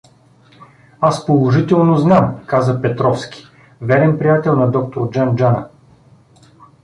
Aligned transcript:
Аз 1.01 1.25
положително 1.25 1.97
знам— 1.97 2.39
каза 2.47 2.81
Петровски, 2.81 3.47
верен 3.81 4.17
приятел 4.19 4.55
на 4.55 4.71
доктор 4.71 5.09
Джан-Джана. 5.09 5.67